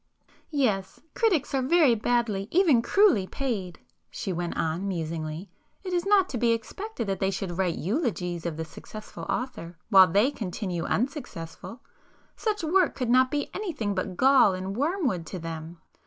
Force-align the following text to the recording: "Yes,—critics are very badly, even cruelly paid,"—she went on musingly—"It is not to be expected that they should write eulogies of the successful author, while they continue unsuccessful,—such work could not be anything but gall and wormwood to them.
"Yes,—critics 0.49 1.53
are 1.53 1.61
very 1.61 1.93
badly, 1.93 2.47
even 2.49 2.81
cruelly 2.81 3.27
paid,"—she 3.27 4.33
went 4.33 4.57
on 4.57 4.87
musingly—"It 4.87 5.93
is 5.93 6.07
not 6.07 6.27
to 6.29 6.39
be 6.39 6.53
expected 6.53 7.05
that 7.05 7.19
they 7.19 7.29
should 7.29 7.55
write 7.59 7.77
eulogies 7.77 8.47
of 8.47 8.57
the 8.57 8.65
successful 8.65 9.25
author, 9.29 9.77
while 9.89 10.07
they 10.07 10.31
continue 10.31 10.85
unsuccessful,—such 10.85 12.63
work 12.63 12.95
could 12.95 13.11
not 13.11 13.29
be 13.29 13.51
anything 13.53 13.93
but 13.93 14.17
gall 14.17 14.55
and 14.55 14.75
wormwood 14.75 15.23
to 15.27 15.37
them. 15.37 15.77